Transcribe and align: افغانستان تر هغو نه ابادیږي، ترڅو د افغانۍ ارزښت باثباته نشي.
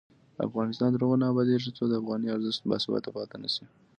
افغانستان 0.47 0.89
تر 0.93 1.01
هغو 1.03 1.15
نه 1.21 1.25
ابادیږي، 1.31 1.59
ترڅو 1.65 1.83
د 1.87 1.93
افغانۍ 2.01 2.27
ارزښت 2.35 2.61
باثباته 2.69 3.37
نشي. 3.43 3.65